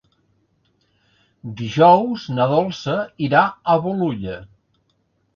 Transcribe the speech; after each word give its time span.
Dijous 1.59 2.23
na 2.37 2.47
Dolça 2.51 2.95
irà 3.27 3.43
a 3.45 3.77
Bolulla. 3.85 4.39